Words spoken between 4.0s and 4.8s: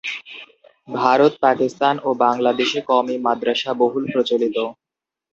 প্রচলিত।